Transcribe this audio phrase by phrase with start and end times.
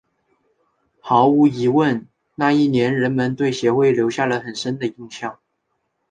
[0.99, 5.37] 毫无疑问那一年人们对协会留下了很深的印象。